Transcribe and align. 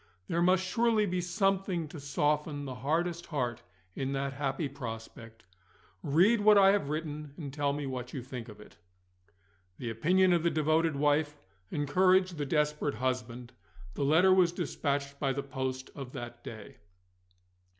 There 0.27 0.41
must 0.41 0.65
surely 0.65 1.05
be 1.05 1.21
something 1.21 1.87
to 1.89 1.99
soften 1.99 2.65
the 2.65 2.73
hardest 2.73 3.27
heart 3.27 3.61
in 3.95 4.13
that 4.13 4.33
happy 4.33 4.67
prospect. 4.67 5.43
Read 6.01 6.41
what 6.41 6.57
I 6.57 6.71
have 6.71 6.89
written, 6.89 7.35
and 7.37 7.53
tell 7.53 7.71
me 7.71 7.85
what 7.85 8.11
you 8.11 8.23
think 8.23 8.49
of 8.49 8.59
it." 8.59 8.77
The 9.77 9.91
opinion 9.91 10.33
of 10.33 10.41
the 10.41 10.49
devoted 10.49 10.95
wife 10.95 11.37
encouraged 11.69 12.39
the 12.39 12.47
desperate 12.47 12.95
husband: 12.95 13.53
the 13.93 14.03
letter 14.03 14.33
was 14.33 14.51
dispatched 14.51 15.19
by 15.19 15.33
the 15.33 15.43
post 15.43 15.91
of 15.93 16.13
that 16.13 16.43
day. 16.43 16.77